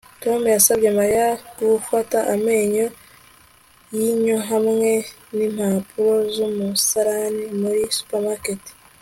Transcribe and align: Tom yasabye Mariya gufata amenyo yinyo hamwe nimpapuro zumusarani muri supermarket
Tom 0.23 0.41
yasabye 0.55 0.89
Mariya 0.99 1.27
gufata 1.71 2.17
amenyo 2.33 2.85
yinyo 3.95 4.37
hamwe 4.49 4.91
nimpapuro 5.35 6.13
zumusarani 6.33 7.43
muri 7.61 7.81
supermarket 7.97 8.61